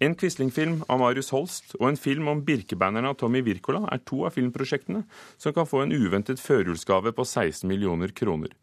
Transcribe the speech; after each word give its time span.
En 0.00 0.14
Quisling-film 0.16 0.78
av 0.88 0.96
Marius 1.02 1.28
Holst 1.34 1.74
og 1.76 1.82
en 1.90 1.98
film 2.00 2.30
om 2.32 2.38
Birkebannerne 2.40 3.10
av 3.12 3.18
Tommy 3.20 3.42
Wirkola 3.44 3.82
er 3.92 4.00
to 4.08 4.22
av 4.24 4.32
filmprosjektene 4.32 5.02
som 5.36 5.52
kan 5.52 5.68
få 5.68 5.82
en 5.82 5.92
uventet 5.92 6.40
førjulsgave 6.40 7.12
på 7.12 7.26
16 7.26 7.68
millioner 7.68 8.14
kroner. 8.16 8.54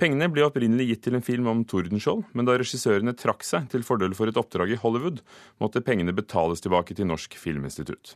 Pengene 0.00 0.30
ble 0.32 0.46
opprinnelig 0.46 0.86
gitt 0.88 1.02
til 1.04 1.18
en 1.18 1.26
film 1.26 1.50
om 1.52 1.60
Tordenskjold, 1.68 2.30
men 2.32 2.48
da 2.48 2.56
regissørene 2.56 3.12
trakk 3.12 3.44
seg 3.44 3.68
til 3.68 3.84
fordel 3.84 4.16
for 4.16 4.32
et 4.32 4.40
oppdrag 4.40 4.72
i 4.72 4.80
Hollywood, 4.80 5.20
måtte 5.60 5.84
pengene 5.84 6.16
betales 6.16 6.64
tilbake 6.64 6.96
til 6.96 7.10
Norsk 7.10 7.36
Filminstitutt. 7.36 8.14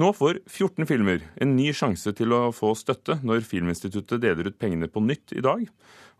Nå 0.00 0.14
får 0.16 0.40
14 0.48 0.88
filmer 0.88 1.26
en 1.36 1.52
ny 1.52 1.68
sjanse 1.76 2.14
til 2.16 2.32
å 2.32 2.46
få 2.56 2.72
støtte 2.80 3.18
når 3.20 3.44
Filminstituttet 3.44 4.24
deler 4.24 4.48
ut 4.48 4.56
pengene 4.56 4.88
på 4.88 5.04
nytt 5.04 5.36
i 5.36 5.44
dag, 5.44 5.68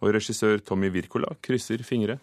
og 0.04 0.12
regissør 0.12 0.60
Tommy 0.60 0.92
Wirkola 0.92 1.32
krysser 1.40 1.80
fingre. 1.88 2.20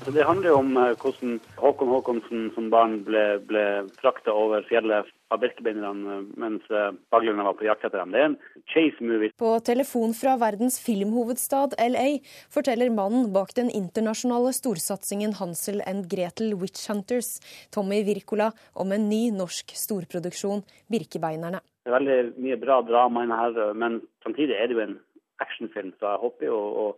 Det 0.00 0.24
handler 0.24 0.48
jo 0.48 0.58
om 0.62 0.76
eh, 0.80 0.94
hvordan 0.96 1.34
Håkon 1.60 1.90
Håkonsen 1.92 2.46
som 2.54 2.70
barn 2.72 2.94
ble, 3.04 3.24
ble 3.44 3.64
frakta 4.00 4.32
over 4.32 4.64
fjellet 4.64 5.08
av 5.28 5.42
birkebeinerne 5.42 6.14
eh, 6.14 6.22
mens 6.40 6.70
eh, 6.72 6.94
baglerne 7.12 7.44
var 7.44 7.58
på 7.58 7.66
jakt 7.66 7.84
etter 7.84 8.00
dem. 8.00 8.14
Det 8.14 8.22
er 8.22 8.28
en 8.30 8.38
chase-movie. 8.72 9.34
På 9.40 9.52
telefon 9.66 10.14
fra 10.16 10.38
verdens 10.40 10.80
filmhovedstad 10.80 11.76
LA 11.84 12.06
forteller 12.52 12.88
mannen 12.96 13.28
bak 13.34 13.52
den 13.58 13.68
internasjonale 13.68 14.54
storsatsingen 14.56 15.36
Hansel 15.36 15.84
and 15.84 16.08
Gretel 16.08 16.56
Witch 16.62 16.88
Hunters, 16.88 17.36
Tommy 17.68 18.00
Wirkola, 18.08 18.48
om 18.72 18.96
en 18.96 19.06
ny 19.12 19.26
norsk 19.36 19.76
storproduksjon, 19.76 20.64
Birkebeinerne. 20.88 21.60
Det 21.84 21.92
er 21.92 21.98
veldig 21.98 22.18
mye 22.40 22.60
bra 22.60 22.80
drama 22.88 23.28
inne 23.28 23.36
her, 23.36 23.62
men 23.76 24.00
samtidig 24.24 24.56
er 24.56 24.68
det 24.68 24.78
jo 24.78 24.84
en 24.88 24.98
actionfilm, 25.44 25.92
så 26.00 26.14
jeg 26.14 26.24
håper 26.24 26.48
jo 26.48 26.56
å, 26.56 26.90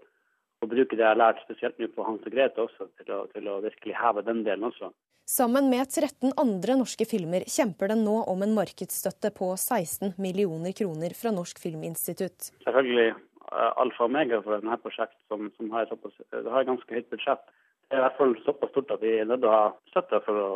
å 0.63 0.71
bruke 0.71 0.97
det 0.97 1.03
jeg 1.05 1.11
har 1.11 1.21
lært 1.21 1.43
spesielt 1.45 1.81
nå 1.81 1.89
på 1.95 2.05
Hans 2.07 2.23
og 2.27 2.35
Grete 2.35 2.63
også, 2.65 2.89
til 3.01 3.15
å, 3.15 3.25
til 3.35 3.49
å 3.51 3.61
virkelig 3.65 3.97
heve 3.99 4.25
den 4.27 4.45
delen 4.47 4.69
også. 4.69 4.93
Sammen 5.29 5.69
med 5.71 5.87
13 5.87 6.35
andre 6.41 6.75
norske 6.81 7.07
filmer 7.09 7.45
kjemper 7.49 7.93
den 7.93 8.03
nå 8.07 8.19
om 8.29 8.43
en 8.45 8.55
markedsstøtte 8.57 9.31
på 9.37 9.53
16 9.55 10.17
millioner 10.21 10.75
kroner 10.77 11.15
fra 11.17 11.31
Norsk 11.35 11.61
Filminstitutt. 11.63 12.51
Selvfølgelig 12.67 13.13
uh, 13.15 13.71
alfa 13.81 14.05
og 14.05 14.11
omega 14.11 14.41
for 14.43 14.59
denne 14.59 14.79
prosjektet, 14.83 15.21
som, 15.31 15.47
som 15.57 15.71
har, 15.75 15.87
såpass, 15.91 16.17
det 16.35 16.57
har 16.57 16.67
ganske 16.69 16.99
høyt 16.99 17.09
budsjett. 17.15 17.45
Det 17.87 17.97
er 17.97 18.03
i 18.03 18.07
hvert 18.07 18.19
fall 18.19 18.35
såpass 18.43 18.75
stort 18.75 18.93
at 18.97 19.05
vi 19.05 19.15
er 19.21 19.31
nødt 19.31 19.45
til 19.45 19.53
å 19.53 19.55
ha 19.55 19.63
støtte 19.93 20.21
for 20.27 20.43
å, 20.43 20.51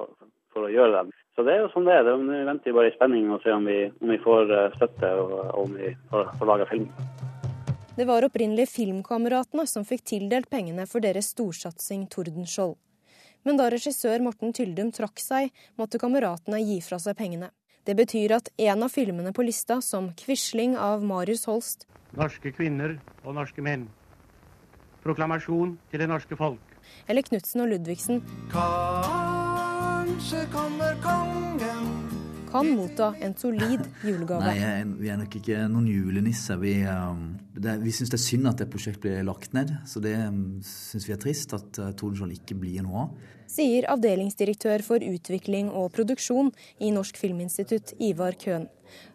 for 0.54 0.66
å 0.66 0.72
gjøre 0.72 0.98
det. 0.98 1.22
Så 1.36 1.44
det 1.46 1.54
er 1.54 1.62
jo 1.62 1.70
sånn 1.72 1.86
det 1.86 1.96
er. 2.00 2.10
Vi 2.16 2.42
venter 2.50 2.76
bare 2.76 2.90
i 2.90 2.96
spenning 2.96 3.30
og 3.30 3.42
ser 3.44 3.58
om 3.58 3.70
vi, 3.70 3.78
om 4.02 4.12
vi 4.12 4.20
får 4.26 4.52
uh, 4.52 4.66
støtte 4.80 5.14
og, 5.22 5.38
og 5.46 5.64
om 5.66 5.78
vi 5.78 5.94
får, 6.10 6.34
får 6.40 6.52
laga 6.52 6.68
film. 6.74 6.90
Det 7.96 8.04
var 8.04 8.22
opprinnelig 8.26 8.68
Filmkameratene 8.68 9.66
som 9.66 9.84
fikk 9.88 10.02
tildelt 10.04 10.50
pengene 10.52 10.84
for 10.84 11.00
deres 11.00 11.30
storsatsing 11.32 12.02
Tordenskjold. 12.12 12.76
Men 13.48 13.56
da 13.56 13.70
regissør 13.72 14.20
Morten 14.20 14.52
Tyldum 14.52 14.90
trakk 14.92 15.22
seg, 15.22 15.48
måtte 15.80 15.96
kameratene 16.02 16.60
gi 16.60 16.76
fra 16.84 16.98
seg 17.00 17.16
pengene. 17.16 17.48
Det 17.88 17.94
betyr 17.96 18.34
at 18.36 18.50
en 18.60 18.84
av 18.84 18.92
filmene 18.92 19.32
på 19.32 19.46
lista, 19.46 19.80
som 19.80 20.10
'Quisling' 20.12 20.76
av 20.76 21.04
Marius 21.04 21.46
Holst 21.48 21.86
Norske 22.12 22.52
kvinner 22.52 23.00
og 23.24 23.34
norske 23.34 23.62
menn. 23.62 23.88
Proklamasjon 25.02 25.78
til 25.90 26.00
det 26.00 26.08
norske 26.08 26.36
folk. 26.36 26.60
Eller 27.08 27.22
Knutsen 27.22 27.60
og 27.60 27.68
Ludvigsen 27.68 28.22
Kanskje 28.52 30.46
kommer 30.52 31.00
kongen 31.00 31.96
kan 32.50 32.76
motta 32.76 33.14
en 33.20 33.34
solid 33.36 33.80
julegave. 34.04 34.44
Nei, 34.44 34.84
vi 35.00 35.08
er 35.12 35.18
nok 35.20 35.34
ikke 35.40 35.66
noen 35.68 35.88
julenisser. 35.90 36.56
Vi, 36.62 36.78
um, 36.88 37.34
det, 37.66 37.76
vi 37.82 37.92
syns 37.94 38.12
det 38.12 38.20
er 38.20 38.24
synd 38.24 38.50
at 38.50 38.62
det 38.62 38.70
prosjektet 38.72 39.02
blir 39.04 39.26
lagt 39.26 39.56
ned. 39.56 39.74
Så 39.88 40.00
det 40.04 40.14
um, 40.22 40.60
syns 40.64 41.08
vi 41.08 41.14
er 41.14 41.20
trist 41.22 41.54
at 41.56 41.68
Tordenskiold 41.76 42.36
ikke 42.38 42.58
blir 42.62 42.86
noe 42.86 43.06
av. 43.06 43.32
Sier 43.50 43.86
avdelingsdirektør 43.92 44.82
for 44.86 45.02
utvikling 45.06 45.68
og 45.70 45.92
produksjon 45.94 46.50
i 46.82 46.90
Norsk 46.94 47.18
Filminstitutt, 47.20 47.94
Ivar 48.02 48.34
Køhn. 48.40 48.66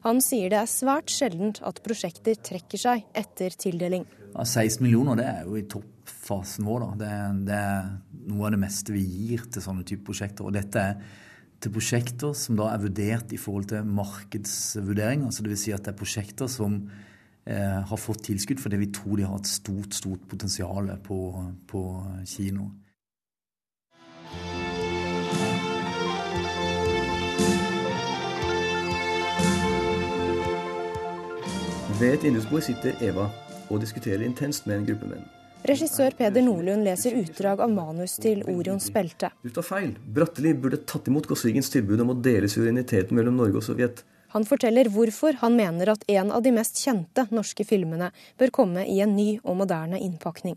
Han 0.06 0.22
sier 0.24 0.52
det 0.52 0.60
er 0.62 0.70
svært 0.70 1.12
sjeldent 1.12 1.62
at 1.68 1.82
prosjekter 1.84 2.40
trekker 2.40 2.80
seg 2.80 3.04
etter 3.18 3.56
tildeling. 3.60 4.06
Ja, 4.32 4.46
16 4.46 4.84
millioner 4.84 5.20
det 5.20 5.28
er 5.28 5.48
jo 5.48 5.58
i 5.60 5.66
toppfasen 5.70 6.68
vår. 6.68 6.86
Da. 6.86 6.92
Det, 7.02 7.12
det 7.50 7.60
er 7.60 7.92
noe 8.32 8.48
av 8.48 8.56
det 8.56 8.62
meste 8.64 8.96
vi 8.96 9.04
gir 9.04 9.46
til 9.52 9.64
sånne 9.64 9.86
type 9.88 10.06
prosjekter. 10.08 10.48
Og 10.48 10.56
dette 10.56 10.88
er 10.94 11.04
til 11.62 11.74
prosjekter 11.76 12.34
som 12.38 12.58
da 12.58 12.72
er 12.72 12.82
vurdert 12.82 13.34
i 13.36 13.40
forhold 13.40 13.70
til 13.74 13.88
markedsvurdering. 14.00 15.28
altså 15.28 15.46
Dvs. 15.46 15.66
Si 15.68 15.76
at 15.76 15.86
det 15.86 15.94
er 15.94 16.00
prosjekter 16.00 16.50
som 16.52 16.80
eh, 16.80 17.10
har 17.46 17.98
fått 17.98 18.22
tilskudd 18.28 18.60
fordi 18.62 18.78
vi 18.84 18.92
tror 18.94 19.18
de 19.18 19.26
har 19.26 19.40
et 19.42 19.50
stort 19.50 19.96
stort 19.98 20.28
potensial 20.30 20.92
på, 21.02 21.18
på 21.68 21.82
kino. 22.30 22.70
Ved 32.02 32.16
et 32.16 32.24
vindusbord 32.26 32.64
sitter 32.66 32.96
Eva 33.06 33.28
og 33.70 33.82
diskuterer 33.84 34.24
intenst 34.26 34.66
med 34.66 34.80
en 34.80 34.86
gruppe 34.88 35.10
menn. 35.10 35.26
Regissør 35.70 36.16
Peder 36.18 36.42
Nordlund 36.42 36.82
leser 36.88 37.14
utdrag 37.20 37.60
av 37.62 37.70
manus 37.70 38.16
til 38.24 38.42
Orions 38.50 38.88
belte. 38.94 39.30
Du 39.46 39.52
tar 39.54 39.68
feil. 39.68 39.92
Bratteli 40.16 40.56
burde 40.58 40.80
tatt 40.90 41.12
imot 41.12 41.30
Gossvigens 41.30 41.70
tilbud 41.70 42.02
om 42.02 42.16
å 42.16 42.18
dele 42.18 42.50
suvereniteten 42.50 43.14
mellom 43.18 43.38
Norge 43.38 43.62
og 43.62 43.68
Sovjet. 43.68 44.02
Han 44.32 44.48
forteller 44.48 44.88
hvorfor 44.92 45.38
han 45.42 45.58
mener 45.60 45.92
at 45.92 46.06
en 46.12 46.32
av 46.32 46.44
de 46.46 46.54
mest 46.56 46.80
kjente 46.80 47.26
norske 47.36 47.66
filmene 47.68 48.12
bør 48.40 48.54
komme 48.62 48.86
i 48.88 49.02
en 49.04 49.16
ny 49.18 49.36
og 49.44 49.58
moderne 49.64 50.00
innpakning. 50.00 50.56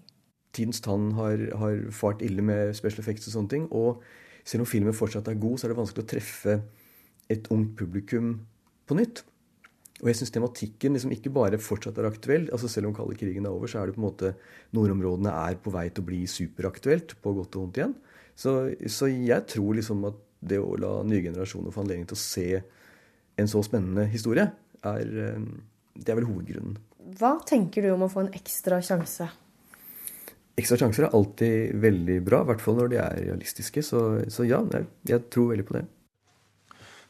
Tidens 0.54 0.82
tann 0.84 1.10
har, 1.18 1.40
har 1.58 1.80
fart 1.90 2.22
ille 2.22 2.42
med 2.46 2.76
special 2.78 3.02
effects 3.02 3.26
og 3.28 3.34
sånne 3.34 3.50
ting. 3.50 3.68
Og 3.74 4.02
selv 4.46 4.62
om 4.62 4.70
filmen 4.70 4.94
fortsatt 4.94 5.28
er 5.30 5.40
god, 5.42 5.58
så 5.58 5.66
er 5.66 5.74
det 5.74 5.80
vanskelig 5.80 6.04
å 6.04 6.10
treffe 6.14 6.58
et 7.32 7.48
ungt 7.50 7.74
publikum 7.78 8.36
på 8.86 8.98
nytt. 8.98 9.24
Og 10.02 10.10
jeg 10.10 10.18
syns 10.18 10.34
tematikken 10.34 10.94
liksom 10.94 11.12
ikke 11.14 11.32
bare 11.34 11.58
fortsatt 11.62 11.98
er 11.98 12.08
aktuell. 12.08 12.48
altså 12.52 12.70
Selv 12.70 12.90
om 12.90 12.94
kalde 12.94 13.18
krigen 13.18 13.46
er 13.46 13.54
over, 13.54 13.70
så 13.70 13.80
er 13.80 13.88
det 13.88 13.96
på 13.96 14.02
en 14.02 14.08
måte 14.08 14.34
nordområdene 14.76 15.32
er 15.32 15.58
på 15.62 15.72
vei 15.74 15.88
til 15.88 16.04
å 16.04 16.08
bli 16.10 16.22
superaktuelt, 16.30 17.16
på 17.22 17.34
godt 17.38 17.56
og 17.56 17.66
vondt 17.66 17.80
igjen. 17.80 17.94
Så, 18.38 18.54
så 18.90 19.08
jeg 19.10 19.46
tror 19.50 19.78
liksom 19.78 20.02
at 20.10 20.18
det 20.44 20.58
å 20.60 20.74
la 20.76 20.98
nye 21.06 21.22
generasjoner 21.24 21.72
få 21.72 21.84
anledning 21.84 22.08
til 22.10 22.18
å 22.18 22.22
se 22.22 22.48
en 23.40 23.50
så 23.50 23.62
spennende 23.66 24.06
historie, 24.10 24.48
er, 24.84 25.14
eh, 25.24 25.40
det 25.94 26.12
er 26.12 26.20
vel 26.20 26.28
hovedgrunnen. 26.28 26.76
Hva 27.18 27.36
tenker 27.46 27.84
du 27.84 27.92
om 27.92 28.06
å 28.06 28.10
få 28.10 28.24
en 28.24 28.34
ekstra 28.36 28.80
sjanse? 28.84 29.28
Ekstra 30.56 30.78
sjanser 30.78 31.08
er 31.08 31.16
alltid 31.16 31.74
veldig 31.82 32.20
bra, 32.24 32.42
i 32.44 32.48
hvert 32.52 32.62
fall 32.62 32.78
når 32.78 32.92
de 32.92 33.00
er 33.02 33.20
realistiske. 33.26 33.82
Så, 33.82 34.00
så 34.30 34.46
ja, 34.46 34.62
jeg, 34.72 34.86
jeg 35.10 35.26
tror 35.34 35.50
veldig 35.50 35.66
på 35.66 35.78
det 35.78 35.84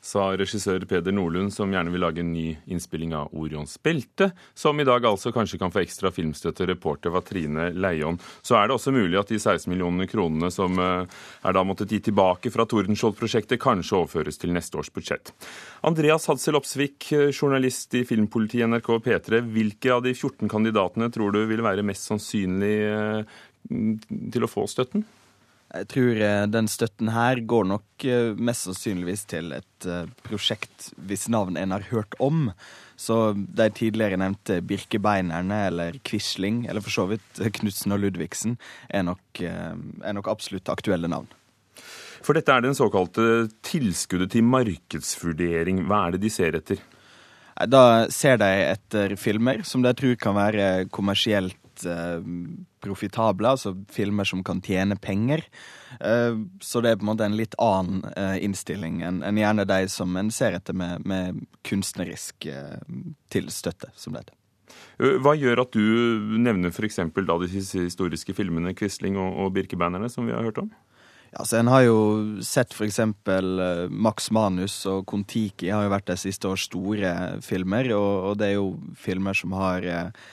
sa 0.04 0.26
regissør 0.36 0.84
Peder 0.88 1.14
Nordlund, 1.16 1.52
som 1.54 1.72
gjerne 1.72 1.92
vil 1.92 2.02
lage 2.04 2.20
en 2.20 2.32
ny 2.34 2.50
innspilling 2.70 3.14
av 3.16 3.32
Orions 3.40 3.78
belte, 3.82 4.30
som 4.54 4.80
i 4.80 4.84
dag 4.86 5.06
altså 5.08 5.32
kanskje 5.32 5.58
kan 5.62 5.72
få 5.72 5.80
ekstra 5.80 6.12
filmstøtte. 6.12 6.66
Reporter 6.68 7.14
var 7.14 7.24
Trine 7.24 7.70
Leion. 7.72 8.18
Så 8.44 8.58
er 8.58 8.68
det 8.68 8.76
også 8.76 8.92
mulig 8.94 9.16
at 9.20 9.32
de 9.32 9.40
16 9.40 9.70
millionene 9.72 10.08
kronene 10.10 10.52
som 10.52 10.76
eh, 10.76 11.16
er 11.40 11.56
da 11.56 11.64
måttet 11.64 11.94
gi 11.94 12.02
tilbake 12.10 12.52
fra 12.52 12.68
Tordenskjold-prosjektet, 12.68 13.62
kanskje 13.62 14.02
overføres 14.02 14.40
til 14.40 14.52
neste 14.54 14.80
års 14.80 14.92
budsjett. 14.92 15.32
Andreas 15.88 16.28
Hadsel 16.28 16.60
Opsvik, 16.60 17.08
eh, 17.16 17.32
journalist 17.32 17.96
i 17.96 18.04
filmpolitiet 18.08 18.68
NRK 18.68 18.92
P3. 19.08 19.40
Hvilke 19.56 19.96
av 19.96 20.04
de 20.04 20.12
14 20.12 20.52
kandidatene 20.52 21.08
tror 21.14 21.32
du 21.32 21.44
vil 21.48 21.64
være 21.64 21.86
mest 21.86 22.12
sannsynlig 22.12 22.76
eh, 22.92 23.36
til 23.64 24.44
å 24.44 24.50
få 24.50 24.68
støtten? 24.68 25.08
Jeg 25.74 25.88
tror 25.90 26.20
eh, 26.22 26.44
den 26.46 26.68
støtten 26.70 27.10
her 27.10 27.40
går 27.50 27.66
nok 27.66 28.04
eh, 28.06 28.30
mest 28.38 28.68
sannsynligvis 28.68 29.24
til 29.32 29.50
et 29.56 29.86
eh, 29.90 30.06
prosjekt 30.22 30.92
hvis 31.08 31.26
navn 31.32 31.58
en 31.58 31.74
har 31.74 31.88
hørt 31.90 32.14
om. 32.22 32.52
Så 32.94 33.34
de 33.34 33.66
tidligere 33.74 34.20
nevnte 34.20 34.60
Birkebeinerne 34.62 35.64
eller 35.72 35.98
Quisling, 36.06 36.62
eller 36.70 36.84
for 36.84 36.94
så 36.94 37.08
vidt 37.10 37.42
Knutsen 37.58 37.96
og 37.96 38.04
Ludvigsen, 38.04 38.54
er 38.86 39.02
nok, 39.08 39.42
er 39.42 40.14
nok 40.14 40.30
absolutt 40.30 40.70
aktuelle 40.70 41.10
navn. 41.10 41.26
For 42.24 42.38
dette 42.38 42.54
er 42.54 42.62
den 42.62 42.78
såkalte 42.78 43.48
tilskuddet 43.66 44.30
til 44.32 44.46
markedsvurdering. 44.46 45.82
Hva 45.90 46.04
er 46.06 46.14
det 46.14 46.22
de 46.22 46.30
ser 46.32 46.54
etter? 46.56 46.78
Da 47.66 48.06
ser 48.14 48.38
de 48.38 48.52
etter 48.70 49.18
filmer 49.18 49.66
som 49.66 49.82
de 49.82 49.90
tror 49.98 50.14
kan 50.22 50.38
være 50.38 50.86
kommersielt 50.94 51.58
profitable, 52.84 53.54
altså 53.54 53.74
filmer 53.92 54.28
som 54.28 54.44
kan 54.44 54.60
tjene 54.64 54.96
penger. 55.00 55.44
Uh, 56.00 56.44
så 56.60 56.82
det 56.84 56.92
er 56.92 57.00
på 57.00 57.06
en 57.06 57.12
måte 57.12 57.26
en 57.26 57.36
litt 57.38 57.56
annen 57.62 58.04
uh, 58.16 58.36
innstilling 58.42 59.02
enn 59.06 59.22
en 59.24 59.38
gjerne 59.38 59.66
de 59.68 59.82
som 59.92 60.16
en 60.20 60.32
ser 60.34 60.56
etter 60.58 60.76
med, 60.76 61.04
med 61.08 61.44
kunstnerisk 61.66 62.48
uh, 62.50 62.80
tilstøtte, 63.34 63.92
som 63.96 64.14
det 64.14 64.24
heter. 64.24 64.40
Hva 65.22 65.34
gjør 65.38 65.64
at 65.64 65.74
du 65.74 66.38
nevner 66.40 66.72
f.eks. 66.72 67.00
de 67.14 67.48
historiske 67.50 68.34
filmene 68.34 68.74
'Quisling' 68.74 69.18
og, 69.18 69.38
og 69.44 69.54
'Birkebannerne', 69.54 70.10
som 70.10 70.26
vi 70.26 70.34
har 70.34 70.42
hørt 70.42 70.58
om? 70.58 70.70
Ja, 71.34 71.44
så 71.44 71.56
En 71.58 71.66
har 71.66 71.82
jo 71.82 71.98
sett 72.46 72.74
f.eks. 72.74 73.00
Max 73.90 74.30
Manus 74.30 74.76
og 74.86 75.02
Kon-Tiki 75.10 75.72
har 75.72 75.82
jo 75.82 75.90
vært 75.90 76.06
de 76.06 76.16
siste 76.20 76.46
års 76.46 76.68
store 76.68 77.40
filmer. 77.42 77.90
Og, 77.96 78.12
og, 78.30 78.38
det 78.38 78.52
er 78.52 78.54
jo 78.54 78.78
filmer 78.94 79.34
som 79.34 79.54
har 79.58 79.82
et 79.82 80.24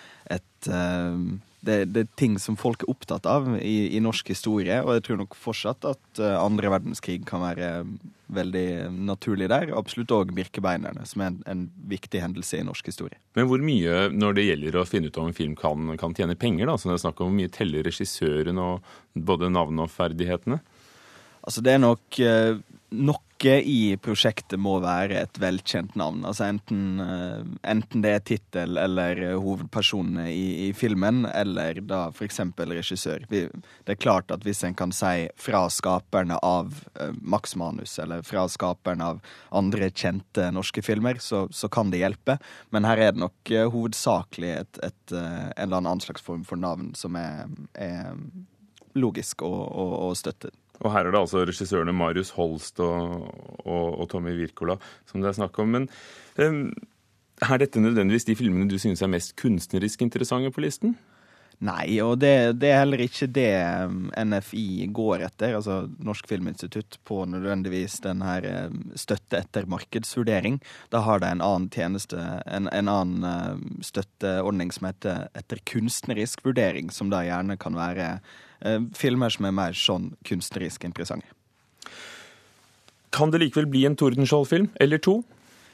uh, 0.69 1.17
det, 1.61 1.77
det, 1.93 2.05
er 2.05 2.15
ting 2.17 2.37
som 2.41 2.57
folk 2.57 2.83
er 2.83 2.89
opptatt 2.91 3.27
av 3.29 3.47
i, 3.59 3.91
i, 3.93 3.99
norsk 4.01 4.31
historie, 4.33 4.79
og 4.81 4.95
jeg 4.97 5.05
tror 5.05 5.19
nok 5.21 5.37
fortsatt 5.37 5.85
at 5.89 6.21
uh, 6.21 6.39
andre 6.41 6.71
verdenskrig 6.73 7.21
kan 7.29 7.43
være 7.43 7.69
veldig 8.31 8.65
naturlig 9.05 9.49
der. 9.51 9.73
Absolutt 9.77 10.13
òg 10.15 10.33
Birkebeinerne, 10.35 11.05
som 11.05 11.21
er 11.21 11.33
en, 11.33 11.39
en, 11.51 11.63
viktig 11.91 12.23
hendelse 12.23 12.61
i 12.61 12.65
norsk 12.65 12.89
historie. 12.89 13.19
Men 13.37 13.49
hvor 13.49 13.61
mye, 13.63 14.07
når 14.15 14.37
det 14.37 14.47
gjelder 14.47 14.79
å 14.79 14.87
finne 14.87 15.11
ut 15.11 15.21
om 15.21 15.29
en 15.29 15.37
film 15.37 15.55
kan, 15.59 15.93
kan 16.01 16.15
tjene 16.17 16.37
penger, 16.39 16.69
da, 16.69 16.77
så 16.79 16.89
det 16.89 16.97
er 16.97 17.05
snakk 17.05 17.21
om 17.21 17.29
hvor 17.29 17.39
mye 17.41 17.53
teller 17.53 17.85
regissøren 17.87 18.61
og 18.61 18.93
både 19.13 19.51
navnet 19.51 19.85
og 19.85 19.93
ferdighetene? 19.93 20.61
Altså, 21.41 21.63
det 21.65 21.75
er 21.75 21.81
nok 21.83 22.21
uh, 22.21 22.61
noe 23.41 23.61
i 23.61 23.97
prosjektet 23.97 24.59
må 24.59 24.79
være 24.81 25.21
et 25.21 25.39
velkjent 25.39 25.95
navn. 25.95 26.23
Altså 26.25 26.45
enten, 26.45 26.99
uh, 27.01 27.41
enten 27.63 28.03
det 28.03 28.11
er 28.13 28.23
tittel 28.25 28.77
eller 28.77 29.37
hovedpersonene 29.41 30.29
i, 30.31 30.67
i, 30.67 30.73
filmen, 30.73 31.25
eller 31.25 31.81
da 31.81 32.09
f.eks. 32.11 32.39
regissør. 32.57 33.25
Vi, 33.29 33.47
det 33.85 33.95
er 33.95 34.01
klart 34.01 34.31
at 34.31 34.43
hvis 34.45 34.63
en 34.63 34.75
kan 34.75 34.91
si 34.91 35.27
fra 35.37 35.67
skaperne 35.69 36.37
av 36.43 36.73
uh, 36.99 37.11
Max 37.21 37.55
Manus, 37.55 37.97
eller 37.99 38.21
fra 38.21 38.47
skaperne 38.49 39.03
av 39.13 39.21
andre 39.49 39.89
kjente 39.89 40.51
norske 40.51 40.81
filmer, 40.81 41.17
så, 41.19 41.47
så 41.51 41.69
kan 41.69 41.91
det 41.91 42.03
hjelpe. 42.03 42.37
Men 42.69 42.85
her 42.85 42.97
er 42.97 43.13
det 43.13 43.23
nok 43.23 43.53
hovedsakelig 43.73 44.53
et, 44.61 44.81
et, 44.85 45.13
en 45.13 45.51
eller 45.57 45.81
annen 45.81 46.01
slags 46.03 46.21
form 46.21 46.45
for 46.47 46.59
navn 46.59 46.93
som 46.95 47.15
er, 47.19 47.49
er 47.73 48.15
logisk 48.95 49.41
å 49.45 50.11
støtte. 50.17 50.51
Og 50.81 50.93
her 50.93 51.05
er 51.05 51.13
det 51.13 51.21
altså 51.21 51.45
regissørene 51.45 51.93
Marius 51.93 52.33
Holst 52.37 52.81
og, 52.81 53.27
og, 53.65 53.85
og 54.01 54.09
Tommy 54.09 54.33
Wirkola 54.37 54.79
som 55.09 55.21
det 55.21 55.31
er 55.31 55.37
snakk 55.37 55.59
om. 55.61 55.77
Men 55.77 55.87
um, 56.41 56.65
er 57.41 57.61
dette 57.61 57.81
nødvendigvis 57.81 58.27
de 58.29 58.37
filmene 58.37 58.69
du 58.69 58.79
synes 58.81 59.01
er 59.01 59.11
mest 59.11 59.35
kunstnerisk 59.39 60.01
interessante 60.05 60.53
på 60.53 60.63
listen? 60.65 60.97
Nei, 61.61 61.99
og 62.01 62.15
det, 62.23 62.57
det, 62.57 62.71
er 62.73 62.79
heller 62.79 63.03
ikke 63.03 63.27
det 63.29 63.51
NFI 64.17 64.87
går 64.97 65.27
etter, 65.27 65.53
altså 65.59 65.83
Norsk 66.01 66.25
Filminstitutt, 66.31 66.97
på 67.05 67.19
nødvendigvis 67.29 67.99
den 68.01 68.23
her 68.25 68.47
støtte 68.97 69.43
etter 69.43 69.67
markedsvurdering. 69.69 70.57
Da 70.89 71.03
har 71.05 71.21
de 71.21 71.29
en 71.29 71.43
annen 71.45 71.69
tjeneste, 71.69 72.17
en, 72.49 72.65
en 72.73 72.89
annen 72.89 73.77
støtteordning 73.85 74.73
som 74.73 74.89
heter 74.89 75.27
etter 75.37 75.61
kunstnerisk 75.69 76.41
vurdering, 76.49 76.89
som 76.89 77.13
da 77.13 77.21
gjerne 77.27 77.59
kan 77.61 77.77
være 77.77 78.15
filmer 78.97 79.33
som 79.33 79.47
er 79.47 79.53
mer 79.57 79.77
sånn 79.77 80.11
kunstnerisk 80.27 80.83
interessante. 80.85 81.27
Kan 83.11 83.31
det 83.33 83.41
likevel 83.41 83.67
bli 83.67 83.85
en 83.85 83.97
Tordenskjold-film, 83.99 84.69
eller 84.79 85.01
to? 85.03 85.21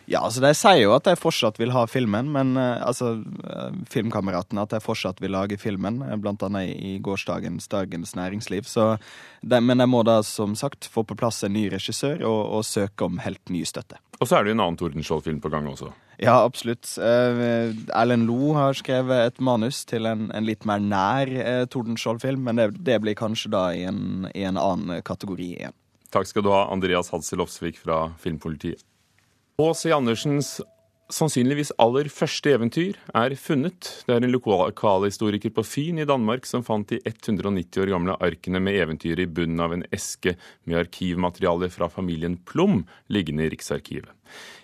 Ja, 0.07 0.21
altså 0.23 0.39
De 0.39 0.53
sier 0.55 0.85
jo 0.85 0.93
at 0.95 1.03
de 1.03 1.17
fortsatt 1.19 1.57
vil 1.59 1.73
ha 1.75 1.83
filmen, 1.91 2.29
men 2.31 2.55
uh, 2.55 2.79
altså 2.87 3.17
uh, 3.19 3.75
Filmkameratene 3.91 4.63
at 4.63 4.71
de 4.71 4.79
fortsatt 4.79 5.19
vil 5.19 5.33
lage 5.35 5.59
filmen, 5.59 5.99
blant 6.23 6.45
annet 6.47 6.71
i, 6.71 6.93
i 6.93 6.99
gårsdagens 7.03 7.67
Dagens 7.73 8.15
Næringsliv. 8.15 8.69
Så 8.71 8.93
de, 9.41 9.59
men 9.59 9.83
de 9.83 9.89
må 9.91 10.05
da 10.07 10.21
som 10.23 10.55
sagt 10.55 10.87
få 10.87 11.03
på 11.03 11.17
plass 11.19 11.43
en 11.43 11.53
ny 11.57 11.67
regissør 11.73 12.23
og, 12.23 12.39
og 12.55 12.65
søke 12.65 13.03
om 13.03 13.19
helt 13.19 13.51
ny 13.51 13.65
støtte. 13.67 13.99
Og 14.21 14.29
så 14.29 14.39
er 14.39 14.45
det 14.45 14.53
jo 14.53 14.57
en 14.57 14.63
annen 14.69 14.79
Tordenskjold-film 14.79 15.43
på 15.43 15.51
gang 15.51 15.67
også. 15.69 15.91
Ja, 16.17 16.39
absolutt. 16.41 16.89
Erlend 16.97 18.25
Lo 18.25 18.53
har 18.57 18.73
skrevet 18.73 19.27
et 19.27 19.41
manus 19.43 19.83
til 19.85 20.09
en, 20.09 20.31
en 20.33 20.47
litt 20.47 20.65
mer 20.65 20.81
nær 20.81 21.29
uh, 21.29 21.65
Tordenskjold-film, 21.69 22.41
men 22.47 22.57
det, 22.57 22.71
det, 22.87 22.97
blir 23.03 23.17
kanskje 23.17 23.51
da 23.53 23.67
i 23.77 23.83
en, 23.85 24.25
i 24.33 24.47
en 24.49 24.57
annen 24.57 25.03
kategori 25.05 25.51
igjen. 25.59 25.75
Takk 26.13 26.29
skal 26.29 26.45
du 26.45 26.49
ha, 26.55 26.63
Andreas 26.73 27.11
Hadsel 27.13 27.43
Opsvik 27.43 27.77
fra 27.83 28.07
Filmpolitiet. 28.21 28.81
H.C. 29.61 29.91
Andersens 29.93 30.55
sannsynligvis 31.13 31.71
aller 31.79 32.09
første 32.11 32.51
eventyr 32.51 32.97
er 33.15 33.35
funnet. 33.39 33.89
Det 34.07 34.15
er 34.15 34.25
en 34.25 34.33
lokalhistoriker 34.33 35.53
på 35.55 35.63
Fyn 35.63 36.01
i 36.01 36.07
Danmark 36.07 36.47
som 36.49 36.65
fant 36.67 36.89
de 36.91 36.99
190 36.99 37.79
år 37.83 37.91
gamle 37.93 38.17
arkene 38.23 38.59
med 38.63 38.79
eventyret 38.81 39.23
i 39.23 39.31
bunnen 39.39 39.63
av 39.63 39.75
en 39.75 39.85
eske 39.95 40.35
med 40.67 40.81
arkivmateriale 40.83 41.69
fra 41.71 41.87
familien 41.91 42.37
Plom 42.49 42.81
liggende 43.13 43.47
i 43.47 43.51
Riksarkivet. 43.53 44.11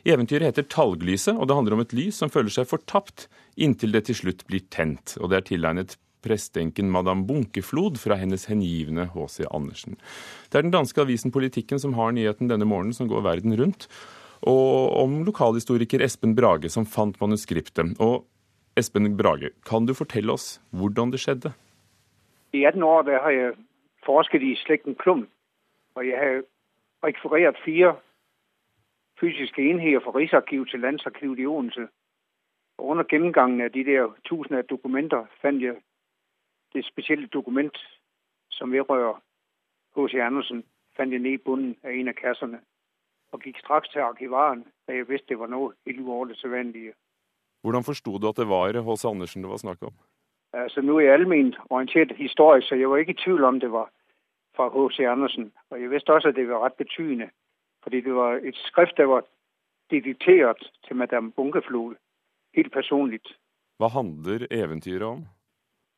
Eventyret 0.04 0.50
heter 0.50 0.68
Talglyset, 0.68 1.38
og 1.38 1.48
det 1.48 1.56
handler 1.56 1.78
om 1.78 1.84
et 1.86 1.96
lys 1.96 2.20
som 2.20 2.32
føler 2.32 2.52
seg 2.52 2.68
fortapt 2.68 3.30
inntil 3.56 3.96
det 3.96 4.10
til 4.10 4.20
slutt 4.20 4.44
blir 4.50 4.66
tent. 4.74 5.16
Og 5.22 5.32
det 5.32 5.40
er 5.40 5.48
tilegnet 5.54 5.96
prestenken 6.24 6.92
Madame 6.92 7.24
Bunkeflod 7.28 8.00
fra 8.00 8.18
hennes 8.20 8.48
hengivne 8.52 9.08
H.C. 9.16 9.48
Andersen. 9.52 9.96
Det 10.52 10.60
er 10.60 10.68
den 10.68 10.76
danske 10.76 11.04
avisen 11.04 11.32
Politikken 11.36 11.80
som 11.80 11.96
har 12.00 12.12
nyheten 12.16 12.52
denne 12.52 12.68
morgenen, 12.68 12.96
som 12.96 13.08
går 13.12 13.24
verden 13.28 13.56
rundt. 13.60 13.88
Og 14.44 15.04
om 15.04 15.24
lokalhistoriker 15.24 16.04
Espen 16.04 16.36
Brage 16.36 16.70
som 16.70 16.86
fant 16.86 17.20
manuskriptet. 17.22 17.96
Og 18.00 18.26
Espen 18.78 19.18
Brage, 19.18 19.50
kan 19.66 19.86
du 19.86 19.94
fortelle 19.94 20.34
oss 20.34 20.60
hvordan 20.72 21.12
det 21.12 21.22
skjedde? 21.24 21.54
I 22.54 22.66
18 22.66 22.84
år 22.84 23.12
har 23.24 23.32
jeg 23.32 23.54
forsket 24.06 24.44
i 24.44 24.56
slekten 24.66 24.96
Klum. 24.96 25.28
Og 25.96 26.08
jeg 26.08 26.18
har 26.20 26.42
rekvirert 27.08 27.58
fire 27.66 27.96
fysiske 29.20 29.62
enheter 29.62 30.00
fra 30.04 30.12
Riksarkivet 30.18 30.70
til 30.70 30.80
Landsarkivet 30.80 31.40
i 31.40 31.46
Odense. 31.46 31.88
Og 32.78 32.90
under 32.90 33.04
gennemgangen 33.04 33.62
av 33.62 33.72
de 33.72 33.84
der 33.86 34.12
tusen 34.30 34.56
av 34.56 34.68
dokumenter 34.70 35.26
fant 35.42 35.62
jeg 35.62 35.76
det 36.74 36.86
spesielle 36.86 37.28
dokument, 37.28 37.78
som 38.50 38.72
vedrører 38.72 39.22
H.C. 39.96 40.18
Andersen, 40.20 40.64
fant 40.98 41.12
jeg 41.12 41.22
ned 41.22 41.32
i 41.32 41.38
bunden 41.46 41.76
av 41.84 41.92
en 41.92 42.08
av 42.08 42.14
kasserne 42.18 42.60
og 43.34 43.42
gikk 43.42 43.60
straks 43.60 43.90
til 43.90 44.06
arkivaren, 44.06 44.64
da 44.88 44.98
jeg 44.98 45.10
visste 45.10 45.34
det 45.34 45.40
var 45.40 45.50
noe 45.50 45.74
uoverlig 45.90 46.38
sædvanlige. 46.38 46.94
Hvordan 47.64 47.84
forsto 47.84 48.18
du 48.18 48.28
at 48.28 48.38
det 48.38 48.48
var 48.50 48.76
H.C. 48.86 49.06
Andersen 49.06 49.44
det 49.44 49.50
var 49.50 49.62
snakk 49.62 49.84
om? 49.84 49.94
Altså, 50.54 50.82
Nå 50.82 51.00
er 51.00 51.06
jeg 51.06 51.14
allment 51.14 51.56
orientert 51.70 52.16
historisk, 52.16 52.68
så 52.68 52.76
jeg 52.76 52.90
var 52.90 52.98
ikke 52.98 53.16
i 53.16 53.22
tvil 53.24 53.44
om 53.44 53.60
det 53.60 53.72
var 53.72 53.90
fra 54.56 54.70
H.C. 54.70 55.00
Andersen. 55.00 55.52
Og 55.70 55.82
jeg 55.82 55.90
visste 55.90 56.14
også 56.14 56.28
at 56.28 56.36
det 56.36 56.50
var 56.50 56.66
rett 56.66 56.78
betydende 56.78 57.30
fordi 57.84 58.02
det 58.02 58.16
var 58.16 58.32
et 58.34 58.56
skrift, 58.56 58.98
der 58.98 59.04
var 59.04 59.26
dedikert 59.92 60.72
til 60.88 60.96
Madame 60.96 61.32
Bunkeflod. 61.32 61.96
Helt 62.56 62.74
personligt. 62.74 63.28
Hva 63.78 63.88
handler 63.88 64.48
eventyret 64.52 65.04
om? 65.04 65.26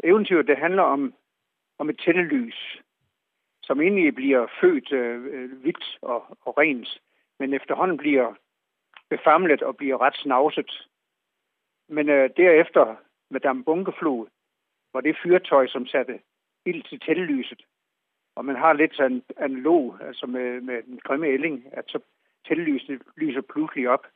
Eventyret 0.04 0.48
det 0.48 0.58
handler 0.58 0.84
om, 0.84 1.14
om 1.80 1.90
et 1.90 2.02
tennelys, 2.06 2.80
som 3.64 3.82
egentlig 3.82 4.16
blir 4.16 4.48
født 4.62 4.92
uh, 4.92 5.62
hvitt 5.62 5.86
og, 6.02 6.38
og 6.46 6.58
rent, 6.58 7.02
men 7.40 7.54
efterhånden 7.54 7.98
blir 7.98 8.36
befamlet 9.10 9.62
og 9.62 9.78
blir 9.78 10.02
ret 10.02 10.16
snavset. 10.16 10.88
Men 11.90 12.10
øh, 12.10 12.30
derefter, 12.38 12.96
Madame 13.30 13.64
Bunkeflod, 13.64 14.28
var 14.94 15.02
det 15.02 15.18
fyrtøj, 15.24 15.68
som 15.68 15.86
satte 15.86 16.20
ild 16.66 16.84
til 16.84 17.00
tællyset. 17.00 17.66
og 18.36 18.46
man 18.46 18.56
har 18.56 18.76
litt 18.76 18.96
sånn 18.96 19.22
analog 19.38 20.02
altså 20.04 20.28
med, 20.28 20.62
med 20.62 20.84
den 20.84 21.00
grimme 21.08 21.28
ælling, 21.28 21.62
at 21.72 21.88
så 21.88 22.00
tellyset 22.48 23.02
lyser 23.18 23.42
plutselig 23.42 23.90
opp. 23.90 24.08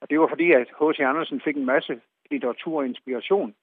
Og 0.00 0.10
Det 0.10 0.20
var 0.20 0.28
fordi 0.28 0.52
at 0.52 0.72
H.C. 0.78 1.00
Andersen 1.00 1.40
fikk 1.40 1.56
en 1.56 1.68
masse 1.68 2.00
litteratur 2.30 2.78
og 2.80 2.86
inspiration 2.86 3.54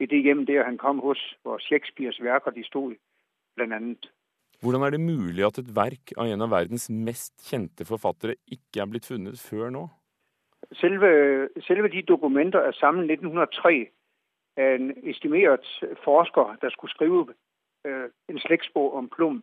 i 0.00 0.06
det 0.06 0.22
hjem 0.22 0.46
der 0.46 0.64
han 0.64 0.78
kom 0.78 0.98
hos, 0.98 1.18
hvor 1.42 1.58
Shakespeares 1.58 2.22
verker 2.22 2.50
de 2.50 2.64
stod, 2.64 2.94
blandt 3.56 3.74
annet. 3.74 4.10
Hvordan 4.62 4.82
er 4.82 4.90
det 4.90 5.00
mulig 5.00 5.44
at 5.46 5.58
et 5.58 5.70
verk 5.76 6.12
av 6.16 6.26
en 6.26 6.42
av 6.42 6.50
verdens 6.50 6.88
mest 6.90 7.34
kjente 7.46 7.86
forfattere 7.86 8.34
ikke 8.50 8.82
er 8.82 8.90
blitt 8.90 9.06
funnet 9.06 9.38
før 9.38 9.70
nå? 9.70 9.84
Selve, 10.80 11.10
selve 11.62 11.88
de 11.88 12.02
dokumenter 12.02 12.66
er 12.66 12.74
samlet 12.76 13.20
1903 13.20 13.86
av 14.58 14.64
en 14.64 14.90
estimert 15.06 15.66
forsker 16.04 16.56
der 16.62 16.70
skulle 16.70 16.90
skrive 16.90 17.34
uh, 17.86 18.08
en 18.28 18.38
slektsbok 18.38 18.94
om 18.94 19.08
Plum. 19.08 19.42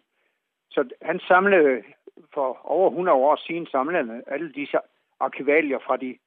Så 0.71 0.83
han 1.01 1.19
samlet 1.19 1.85
for 2.33 2.59
over 2.63 2.89
100 2.91 3.15
år 3.15 3.35
siden 3.35 3.67
samlet 3.71 4.23
alle 4.27 4.51
disse 4.51 4.77
arkivalier 5.19 5.79
fra 5.85 5.97
de 5.97 6.17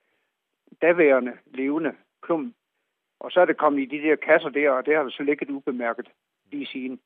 daværende 0.82 1.32
levende 1.54 1.92
Plum. 2.22 2.54
Og 3.20 3.32
så 3.32 3.40
er 3.40 3.44
det 3.44 3.56
kommet 3.56 3.82
i 3.82 3.98
de 3.98 4.08
der 4.08 4.16
kasser 4.16 4.48
der, 4.48 4.70
og 4.70 4.86
det 4.86 4.96
har 4.96 5.02
det 5.02 5.12
så 5.12 5.22
ligget 5.22 5.50
ubemerket 5.50 6.08
lige 6.52 6.66
siden. 6.66 7.00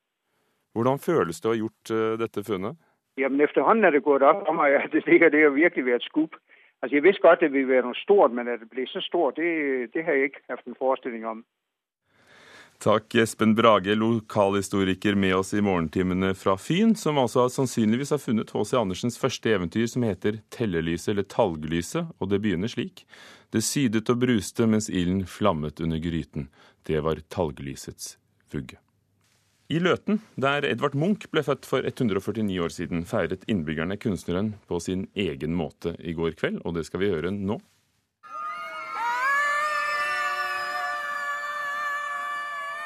Hvordan 0.73 0.99
føles 1.03 1.41
det 1.41 1.49
å 1.49 1.55
ha 1.55 1.61
gjort 1.61 1.93
uh, 1.93 2.15
dette 2.21 2.45
funnet? 2.47 2.79
Jamen 3.21 3.45
efterhånden 3.45 3.85
er 3.85 3.93
det 3.93 4.05
gått 4.07 4.25
opp 4.25 4.47
for 4.47 4.57
meg 4.57 4.79
at 4.79 4.95
det 4.95 5.05
det 5.05 5.43
har 5.45 5.53
virkelig 5.53 5.99
et 5.99 6.07
skup. 6.09 6.39
Altså 6.83 6.97
jeg 6.97 7.05
visste 7.05 7.23
godt 7.23 7.45
det 7.45 7.53
ville 7.53 7.69
være 7.69 7.87
noe 7.87 7.99
stort, 8.01 8.33
men 8.35 8.49
at 8.49 8.63
det 8.63 8.71
ble 8.73 8.87
så 8.91 9.01
stort, 9.05 9.37
det, 9.37 9.93
det 9.95 10.05
har 10.07 10.17
jeg 10.19 10.33
ikke 10.33 10.47
hatt 10.51 10.67
en 10.67 10.79
forestilling 10.79 11.27
om. 11.29 11.45
Takk, 12.83 13.15
Espen 13.15 13.53
Brage, 13.55 13.95
lokalhistoriker 13.95 15.15
med 15.15 15.37
oss 15.37 15.53
i 15.55 15.61
morgentimene 15.63 16.33
fra 16.35 16.57
Fyn, 16.59 16.97
som 16.99 17.21
altså 17.23 17.45
sannsynligvis 17.47 18.11
har 18.11 18.19
funnet 18.19 18.51
H.C. 18.51 18.75
Andersens 18.81 19.21
første 19.23 19.53
eventyr, 19.55 19.87
som 19.87 20.03
heter 20.03 20.41
Tellelyset 20.51 21.13
eller 21.13 21.29
Talglyset, 21.31 22.11
og 22.19 22.33
det 22.33 22.41
begynner 22.43 22.73
slik. 22.73 23.05
Det 23.55 23.63
sydet 23.63 24.11
og 24.11 24.25
bruste 24.25 24.67
mens 24.67 24.91
ilden 24.91 25.23
flammet 25.31 25.79
under 25.85 26.03
gryten. 26.03 26.49
Det 26.83 26.99
var 27.07 27.23
talglysets 27.31 28.17
vugge. 28.51 28.83
I 29.73 29.79
Løten, 29.81 30.19
der 30.37 30.67
Edvard 30.69 30.93
Munch 30.99 31.31
ble 31.33 31.41
født 31.47 31.65
for 31.65 31.87
149 31.89 32.59
år 32.61 32.73
siden, 32.75 33.07
feiret 33.09 33.47
innbyggerne 33.49 33.97
kunstneren 33.97 34.51
på 34.69 34.77
sin 34.85 35.07
egen 35.17 35.55
måte 35.57 35.95
i 35.97 36.13
går 36.13 36.35
kveld, 36.37 36.59
og 36.67 36.75
det 36.77 36.85
skal 36.85 37.01
vi 37.01 37.09
høre 37.15 37.31
nå. 37.33 37.57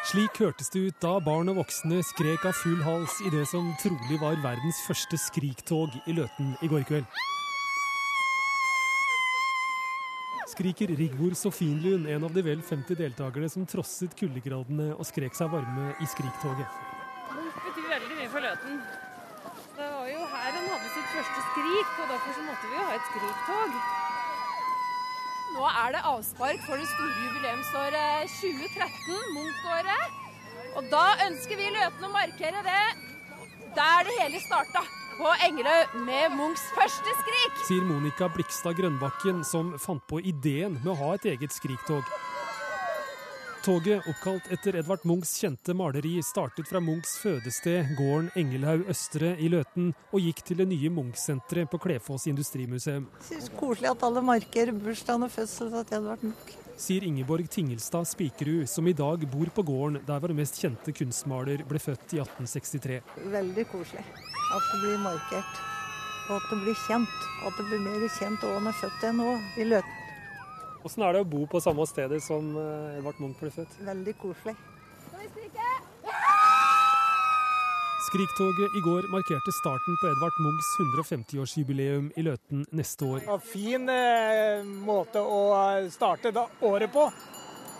Slik 0.07 0.39
hørtes 0.39 0.71
det 0.71 0.85
ut 0.87 1.01
da 1.03 1.17
barn 1.19 1.51
og 1.51 1.59
voksne 1.65 1.99
skrek 2.07 2.47
av 2.47 2.55
full 2.55 2.79
hals 2.87 3.19
i 3.27 3.33
det 3.35 3.43
som 3.51 3.73
trolig 3.83 4.21
var 4.23 4.39
verdens 4.45 4.79
første 4.87 5.19
skriktog 5.19 5.91
i 6.07 6.15
Løten 6.15 6.55
i 6.63 6.71
går 6.71 6.87
kveld. 6.87 7.09
Skriker 10.57 10.89
Rigvor 10.97 11.35
Sofienlund, 11.37 12.07
en 12.09 12.23
av 12.25 12.33
de 12.33 12.41
vel 12.41 12.63
50 12.65 12.97
deltakerne 12.97 13.49
som 13.53 13.67
trosset 13.69 14.15
kuldegradene 14.17 14.87
og 14.95 15.05
skrek 15.05 15.37
seg 15.37 15.51
varme 15.53 15.91
i 16.01 16.07
skriktoget. 16.09 16.79
Det 17.29 17.65
betyr 17.67 17.91
veldig 17.91 18.17
mye 18.17 18.31
for 18.33 18.41
Løten. 18.47 18.79
Det 19.77 19.91
var 19.93 20.09
jo 20.09 20.23
her 20.33 20.57
han 20.57 20.71
hadde 20.73 20.89
sitt 20.95 21.13
første 21.13 21.45
skrik, 21.51 21.93
og 22.01 22.09
derfor 22.15 22.33
så 22.39 22.47
måtte 22.47 22.71
vi 22.71 22.79
jo 22.79 22.87
ha 22.89 22.97
et 22.97 23.11
skriktog. 23.11 23.77
Nå 25.59 25.69
er 25.85 25.93
det 25.99 26.05
avspark 26.15 26.65
for 26.65 26.81
det 26.81 26.89
store 26.95 27.15
jubileumsåret 27.27 28.37
2013, 28.41 29.33
Munch-året. 29.37 30.21
Og 30.73 30.89
da 30.97 31.07
ønsker 31.29 31.61
vi 31.61 31.75
Løten 31.77 32.09
å 32.09 32.15
markere 32.17 32.65
det 32.65 32.85
der 33.77 34.09
det 34.09 34.21
hele 34.23 34.41
starta. 34.49 34.89
På 35.17 35.31
Engeløy 35.47 36.03
med 36.05 36.35
Munchs 36.37 36.67
første 36.77 37.13
skrik. 37.23 37.61
Sier 37.65 37.85
Monica 37.89 38.27
Blikstad 38.29 38.77
Grønbakken, 38.77 39.41
som 39.49 39.71
fant 39.81 40.03
på 40.11 40.19
ideen 40.21 40.75
med 40.83 40.91
å 40.93 40.97
ha 40.99 41.15
et 41.17 41.25
eget 41.33 41.55
skriktog. 41.57 42.05
Toget, 43.65 44.05
oppkalt 44.13 44.51
etter 44.53 44.77
Edvard 44.83 45.07
Munchs 45.09 45.33
kjente 45.41 45.73
maleri, 45.75 46.19
startet 46.23 46.69
fra 46.69 46.83
Munchs 46.85 47.17
fødested, 47.23 47.95
gården 47.97 48.29
Engelhaug 48.37 48.85
Østre 48.93 49.33
i 49.41 49.49
Løten, 49.51 49.95
og 50.13 50.21
gikk 50.21 50.45
til 50.45 50.61
det 50.61 50.69
nye 50.75 50.93
Munch-senteret 50.93 51.73
på 51.73 51.81
Klefoss 51.87 52.29
industrimuseum. 52.29 53.09
Synes 53.25 53.49
koselig 53.57 53.95
at 53.95 54.07
alle 54.07 54.23
markerer 54.35 54.77
bursdagen 54.77 55.25
og 55.25 55.33
fødselen 55.33 55.81
til 55.81 56.03
Edvard 56.03 56.29
Munch. 56.29 56.66
Sier 56.77 57.05
Ingeborg 57.05 57.49
Tingelstad 57.49 58.05
Spikerud, 58.05 58.69
som 58.69 58.89
i 58.89 58.93
dag 58.93 59.23
bor 59.33 59.49
på 59.49 59.63
gården 59.65 60.03
der 60.05 60.21
vår 60.21 60.35
mest 60.37 60.59
kjente 60.61 60.93
kunstmaler 60.93 61.63
ble 61.65 61.81
født 61.81 62.13
i 62.13 62.21
1863. 62.21 62.99
Veldig 63.33 63.65
koselig 63.71 64.05
at 64.05 64.67
det 64.69 64.81
blir 64.83 65.01
markert, 65.01 65.63
og 66.29 66.35
at 66.37 66.51
det 66.53 66.59
blir 66.67 66.77
kjent. 66.85 67.17
At 67.49 67.57
det 67.57 67.65
blir 67.71 67.81
mer 67.81 68.05
kjent 68.19 68.45
òg 68.45 68.61
når 68.67 68.77
født 68.83 69.09
enn 69.09 69.19
nå, 69.23 69.33
i 69.57 69.67
Løten. 69.71 70.03
Åssen 70.85 71.03
er 71.03 71.17
det 71.17 71.25
å 71.25 71.31
bo 71.33 71.47
på 71.51 71.65
samme 71.65 71.89
stedet 71.89 72.21
som 72.23 72.53
eh, 72.61 72.99
Edvard 73.01 73.25
Munch 73.25 73.41
ble 73.41 73.51
født? 73.57 73.81
Veldig 73.89 74.15
koselig. 74.21 74.55
Skriktoget 78.07 78.75
i 78.79 78.81
går 78.81 79.03
markerte 79.11 79.53
starten 79.53 79.97
på 80.01 80.07
Edvard 80.07 80.37
Munchs 80.39 80.69
150-årsjubileum 80.95 82.13
i 82.17 82.23
Løten 82.23 82.67
neste 82.71 83.05
år. 83.05 83.25
En 83.27 83.41
fin 83.43 83.89
eh, 83.91 84.63
måte 84.63 85.19
å 85.19 85.41
starte 85.91 86.31
da, 86.31 86.47
året 86.61 86.93
på. 86.95 87.09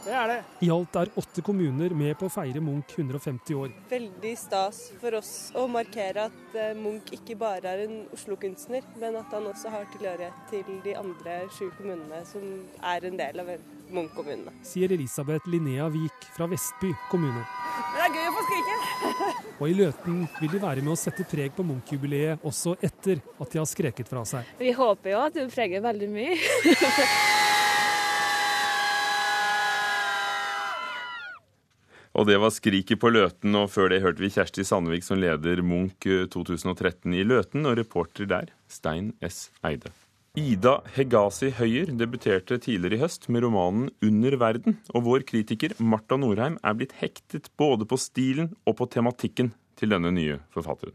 Det 0.07 0.15
er 0.15 0.29
det. 0.31 0.39
I 0.63 0.71
alt 0.71 0.97
er 0.99 1.09
åtte 1.19 1.43
kommuner 1.47 1.95
med 1.99 2.13
på 2.19 2.29
å 2.29 2.31
feire 2.31 2.61
Munch 2.63 2.93
150 2.95 3.57
år. 3.59 3.73
Veldig 3.91 4.35
stas 4.39 4.81
for 5.01 5.17
oss 5.19 5.33
å 5.59 5.65
markere 5.71 6.29
at 6.29 6.59
eh, 6.59 6.75
Munch 6.79 7.11
ikke 7.15 7.35
bare 7.39 7.73
er 7.75 7.85
en 7.89 7.97
Oslo-kunstner, 8.15 8.87
men 9.03 9.19
at 9.19 9.35
han 9.35 9.47
også 9.51 9.73
har 9.75 9.87
tilhørighet 9.95 10.47
til 10.51 10.83
de 10.85 10.95
andre 10.99 11.41
sju 11.55 11.69
kommunene 11.79 12.23
som 12.27 12.47
er 12.83 13.07
en 13.11 13.19
del 13.19 13.43
av 13.43 13.51
Munch-kommunene. 13.91 14.55
Sier 14.67 14.95
Elisabeth 14.95 15.51
Linnea 15.51 15.87
Vik 15.95 16.31
fra 16.35 16.47
Vestby 16.51 16.93
kommune. 17.11 17.43
Det 17.97 18.07
er 18.07 18.15
gøy 18.15 18.26
å 18.47 18.61
ikke. 18.61 18.77
Og 19.61 19.71
i 19.71 19.77
Løten 19.79 20.23
vil 20.41 20.53
de 20.53 20.61
være 20.63 20.85
med 20.85 20.93
å 20.93 20.99
sette 21.01 21.25
preg 21.29 21.55
på 21.57 21.65
Munch-jubileet 21.67 22.45
også 22.47 22.77
etter 22.85 23.23
at 23.41 23.53
de 23.53 23.63
har 23.63 23.69
skreket 23.69 24.11
fra 24.11 24.25
seg. 24.29 24.49
Vi 24.61 24.75
håper 24.77 25.15
jo 25.15 25.23
at 25.25 25.37
det 25.37 25.49
preger 25.53 25.85
veldig 25.85 26.11
mye. 26.13 26.37
Og 32.17 32.25
det 32.25 32.39
var 32.41 32.49
skriket 32.55 32.97
på 33.03 33.11
Løten, 33.13 33.53
og 33.61 33.69
før 33.69 33.91
det 33.93 34.01
hørte 34.01 34.25
vi 34.25 34.33
Kjersti 34.33 34.65
Sandvik 34.65 35.05
som 35.05 35.21
leder 35.21 35.61
Munch 35.61 36.09
2013 36.33 37.13
i 37.13 37.27
Løten, 37.29 37.69
og 37.69 37.77
reporter 37.77 38.25
der 38.31 38.55
Stein 38.73 39.13
S. 39.21 39.51
Eide. 39.61 39.93
Ida 40.37 40.83
Hegazi 40.93 41.49
Høyer 41.57 41.89
debuterte 41.97 42.59
tidligere 42.61 42.99
i 42.99 43.01
høst 43.01 43.23
med 43.33 43.41
romanen 43.41 43.87
'Under 44.05 44.37
verden', 44.37 44.77
og 44.93 45.07
vår 45.07 45.25
kritiker 45.25 45.73
Marta 45.81 46.19
Norheim 46.21 46.59
er 46.63 46.75
blitt 46.77 46.93
hektet 47.01 47.49
både 47.57 47.87
på 47.89 47.97
stilen 47.97 48.51
og 48.67 48.77
på 48.77 48.85
tematikken 48.85 49.55
til 49.81 49.89
denne 49.89 50.13
nye 50.13 50.37
forfatteren. 50.53 50.93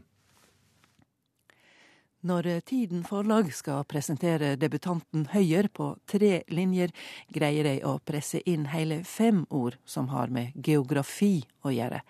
Når 2.21 2.61
Tiden 2.61 3.03
forlag 3.03 3.51
skal 3.51 3.83
presentere 3.83 4.55
debutanten 4.61 5.25
Høyer 5.33 5.73
på 5.73 5.97
tre 6.05 6.43
linjer, 6.47 6.93
greier 7.33 7.63
de 7.63 7.81
å 7.81 7.97
presse 7.97 8.43
inn 8.45 8.69
hele 8.69 9.03
fem 9.03 9.47
ord 9.49 9.79
som 9.85 10.13
har 10.13 10.29
med 10.29 10.53
geografi 10.53 11.47
å 11.65 11.73
gjøre. 11.73 12.01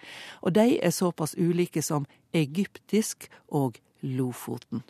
Og 0.43 0.51
de 0.51 0.79
er 0.83 0.91
såpass 0.91 1.37
ulike 1.37 1.81
som 1.81 2.05
egyptisk 2.33 3.29
og 3.47 3.79
Lofoten. 4.03 4.83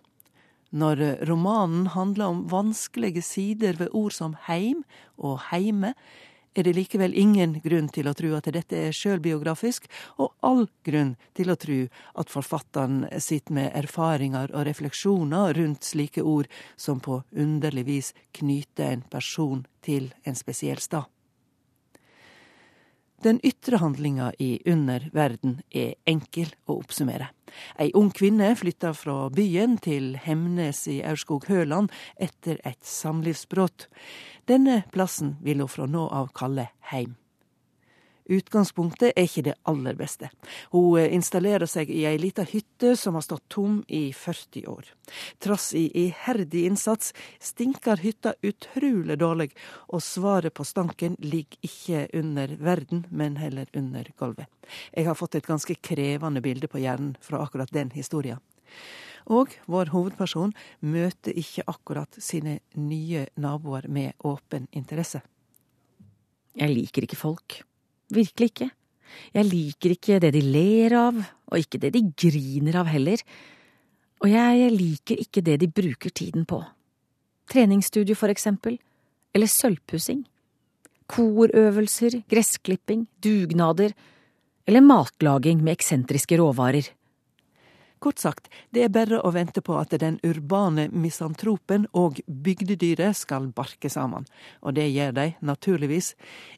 Når 0.72 1.26
romanen 1.28 1.90
handler 1.92 2.32
om 2.32 2.44
vanskelige 2.52 3.24
sider 3.26 3.76
ved 3.80 3.92
ord 3.92 4.16
som 4.16 4.38
heim 4.48 4.86
og 5.20 5.40
heime, 5.50 5.94
er 6.56 6.68
det 6.68 6.74
likevel 6.76 7.14
ingen 7.16 7.58
grunn 7.64 7.88
til 7.92 8.10
å 8.10 8.16
tro 8.16 8.34
at 8.36 8.50
dette 8.52 8.76
er 8.76 8.96
sjølbiografisk, 8.96 9.88
og 10.20 10.34
all 10.44 10.66
grunn 10.84 11.14
til 11.38 11.52
å 11.52 11.58
tro 11.60 11.80
at 12.20 12.34
forfatteren 12.34 13.06
sitter 13.24 13.56
med 13.56 13.72
erfaringer 13.84 14.52
og 14.52 14.68
refleksjoner 14.68 15.56
rundt 15.60 15.88
slike 15.88 16.24
ord 16.28 16.52
som 16.76 17.00
på 17.00 17.22
underlig 17.32 17.86
vis 17.88 18.14
knyter 18.36 18.98
en 18.98 19.08
person 19.12 19.66
til 19.86 20.12
en 20.28 20.36
spesiell 20.36 20.84
stad. 20.84 21.08
Den 23.22 23.38
ytre 23.46 23.78
handlinga 23.78 24.32
i 24.42 24.56
underverden 24.66 25.60
er 25.70 25.94
enkel 26.10 26.50
å 26.66 26.80
oppsummere. 26.82 27.28
Ei 27.78 27.92
ung 27.94 28.10
kvinne 28.18 28.50
flytta 28.58 28.96
fra 28.98 29.28
byen 29.30 29.78
til 29.78 30.16
Hemnes 30.24 30.88
i 30.90 31.02
Aurskog-Høland 31.06 31.94
etter 32.18 32.58
et 32.66 32.82
samlivsbrudd. 32.82 33.86
Denne 34.50 34.82
plassen 34.90 35.36
vil 35.46 35.62
hun 35.62 35.70
fra 35.70 35.86
nå 35.86 36.08
av 36.10 36.34
kalle 36.34 36.72
heim. 36.90 37.21
Utgangspunktet 38.30 39.14
er 39.16 39.26
ikke 39.26 39.44
det 39.50 39.56
aller 39.68 39.98
beste. 39.98 40.30
Hun 40.72 41.00
installerer 41.02 41.70
seg 41.70 41.90
i 41.90 42.04
ei 42.10 42.18
lita 42.22 42.46
hytte 42.48 42.94
som 43.00 43.18
har 43.18 43.26
stått 43.26 43.48
tom 43.50 43.82
i 43.88 44.12
40 44.14 44.68
år. 44.72 44.92
Trass 45.42 45.72
i 45.78 45.88
iherdig 46.06 46.66
innsats 46.70 47.14
stinker 47.40 48.02
hytta 48.04 48.36
utrolig 48.46 49.18
dårlig, 49.20 49.52
og 49.90 50.04
svaret 50.06 50.54
på 50.54 50.66
stanken 50.68 51.18
ligger 51.20 51.58
ikke 51.66 52.08
under 52.18 52.56
verden, 52.60 53.06
men 53.10 53.38
heller 53.42 53.68
under 53.76 54.08
gulvet. 54.18 54.48
Jeg 54.94 55.08
har 55.10 55.18
fått 55.18 55.36
et 55.36 55.48
ganske 55.48 55.76
krevende 55.84 56.42
bilde 56.42 56.70
på 56.72 56.82
hjernen 56.82 57.16
fra 57.22 57.42
akkurat 57.44 57.74
den 57.74 57.92
historia. 57.96 58.40
Og 59.30 59.54
vår 59.70 59.92
hovedperson 59.94 60.54
møter 60.82 61.36
ikke 61.38 61.66
akkurat 61.70 62.18
sine 62.18 62.60
nye 62.74 63.28
naboer 63.36 63.88
med 63.88 64.18
åpen 64.26 64.68
interesse. 64.72 65.22
Jeg 66.58 66.74
liker 66.74 67.06
ikke 67.06 67.20
folk. 67.20 67.62
Virkelig 68.12 68.52
ikke. 68.52 68.70
Jeg 69.36 69.48
liker 69.48 69.96
ikke 69.96 70.20
det 70.24 70.34
de 70.36 70.42
ler 70.44 70.96
av, 70.96 71.18
og 71.52 71.60
ikke 71.60 71.80
det 71.84 71.94
de 71.96 72.04
griner 72.16 72.78
av 72.82 72.90
heller. 72.92 73.24
Og 74.22 74.30
jeg 74.30 74.72
liker 74.76 75.24
ikke 75.24 75.44
det 75.44 75.58
de 75.64 75.70
bruker 75.72 76.14
tiden 76.14 76.46
på. 76.48 76.62
Treningsstudio, 77.52 78.16
for 78.16 78.32
eksempel. 78.32 78.78
Eller 79.36 79.50
sølvpussing. 79.52 80.24
Korøvelser, 81.12 82.22
gressklipping, 82.32 83.08
dugnader. 83.24 83.96
Eller 84.68 84.86
matlaging 84.86 85.64
med 85.64 85.76
eksentriske 85.80 86.38
råvarer. 86.40 86.92
Kort 88.02 88.18
sagt, 88.18 88.48
det 88.74 88.82
er 88.82 88.90
bare 88.90 89.20
å 89.22 89.30
vente 89.30 89.62
på 89.62 89.76
at 89.78 89.92
den 90.02 90.16
urbane 90.26 90.88
misantropen 90.90 91.84
og 91.94 92.18
bygdedyret 92.26 93.14
skal 93.20 93.52
barke 93.54 93.92
sammen, 93.94 94.26
og 94.66 94.74
det 94.74 94.88
gjør 94.90 95.14
de, 95.20 95.26
naturligvis. 95.46 96.16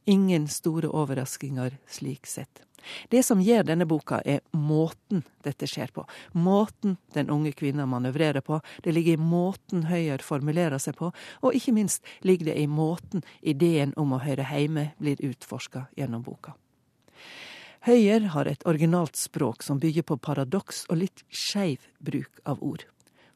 Ingen 0.08 0.48
store 0.48 0.88
overraskelser 0.88 1.76
slik 1.92 2.32
sett. 2.32 2.64
Det 3.12 3.26
som 3.28 3.44
gjør 3.44 3.68
denne 3.68 3.84
boka, 3.88 4.22
er 4.24 4.40
måten 4.56 5.26
dette 5.44 5.68
skjer 5.68 5.92
på. 5.92 6.06
Måten 6.32 6.96
den 7.16 7.32
unge 7.32 7.52
kvinna 7.52 7.84
manøvrerer 7.92 8.44
på. 8.44 8.62
Det 8.84 8.96
ligger 8.96 9.20
i 9.20 9.30
måten 9.36 9.90
Høyer 9.92 10.24
formulerer 10.24 10.80
seg 10.80 10.96
på, 10.96 11.12
og 11.44 11.60
ikke 11.60 11.76
minst 11.76 12.08
ligger 12.24 12.54
det 12.54 12.60
i 12.64 12.68
måten 12.72 13.24
ideen 13.42 13.92
om 14.00 14.16
å 14.16 14.24
høre 14.24 14.48
hjemme 14.48 14.94
blir 14.96 15.20
utforska 15.28 15.90
gjennom 16.00 16.24
boka. 16.24 16.56
Høyer 17.84 18.30
har 18.32 18.48
et 18.48 18.62
originalt 18.64 19.18
språk 19.20 19.64
som 19.66 19.80
bygger 19.84 20.06
på 20.08 20.16
paradoks 20.24 20.86
og 20.88 21.02
litt 21.02 21.24
skeiv 21.28 21.84
bruk 22.00 22.40
av 22.48 22.62
ord. 22.64 22.86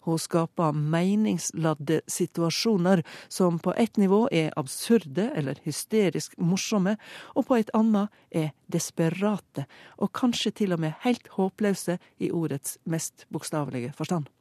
Hun 0.07 0.21
skaper 0.23 0.71
meningsladde 0.71 1.97
situasjoner 2.07 3.01
som 3.27 3.57
på 3.59 3.73
ett 3.75 3.99
nivå 3.99 4.21
er 4.31 4.55
absurde 4.55 5.25
eller 5.35 5.59
hysterisk 5.67 6.37
morsomme, 6.39 6.95
og 7.35 7.49
på 7.49 7.59
et 7.59 7.73
annet 7.75 8.07
er 8.31 8.53
desperate, 8.71 9.67
og 9.99 10.15
kanskje 10.15 10.53
til 10.63 10.77
og 10.77 10.79
med 10.85 10.95
helt 11.03 11.27
håpløse 11.35 11.99
i 12.23 12.31
ordets 12.31 12.79
mest 12.87 13.27
bokstavelige 13.27 13.91
forstand. 13.99 14.31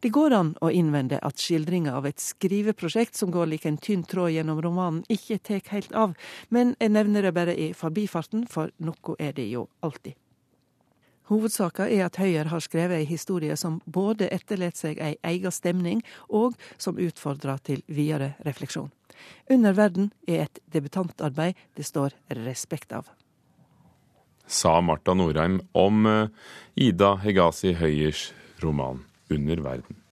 Det 0.00 0.12
går 0.14 0.36
an 0.36 0.54
å 0.60 0.70
innvende 0.70 1.20
at 1.22 1.40
skildringa 1.40 1.94
av 1.98 2.08
et 2.08 2.20
skriveprosjekt 2.22 3.18
som 3.18 3.30
går 3.34 3.52
lik 3.52 3.66
en 3.66 3.78
tynn 3.78 4.04
tråd 4.08 4.32
gjennom 4.34 4.62
romanen, 4.62 5.04
ikke 5.12 5.38
tek 5.38 5.72
helt 5.74 5.92
av, 5.92 6.16
men 6.48 6.76
jeg 6.80 6.94
nevner 6.94 7.28
det 7.28 7.36
bare 7.36 7.56
i 7.56 7.72
forbifarten, 7.76 8.46
for 8.50 8.72
noe 8.82 9.16
er 9.18 9.36
det 9.36 9.48
jo 9.50 9.68
alltid. 9.80 10.16
Hovedsaka 11.30 11.86
er 11.88 12.02
at 12.08 12.18
Høyer 12.20 12.50
har 12.50 12.60
skrevet 12.60 13.00
ei 13.00 13.06
historie 13.08 13.54
som 13.56 13.78
både 13.86 14.28
etterlater 14.34 14.88
seg 14.88 14.98
ei 15.00 15.14
egen 15.30 15.54
stemning, 15.54 16.02
og 16.28 16.58
som 16.76 16.98
utfordrer 17.00 17.62
til 17.64 17.84
videre 17.86 18.34
refleksjon. 18.44 18.90
Under 19.50 19.76
verden 19.76 20.10
er 20.26 20.46
et 20.46 20.60
debutantarbeid 20.74 21.56
det 21.78 21.86
står 21.86 22.16
respekt 22.42 22.92
av. 22.92 23.06
Sa 24.46 24.80
Marta 24.84 25.14
Norheim 25.14 25.60
om 25.72 26.06
eh, 26.06 26.28
Ida 26.74 27.14
Hegazi 27.22 27.76
Høyers 27.78 28.32
roman 28.60 29.04
Under 29.32 29.56
verden. 29.62 29.96